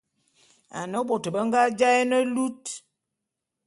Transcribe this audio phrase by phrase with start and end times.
[0.79, 2.63] Ane bôt be nga jaé ne lut.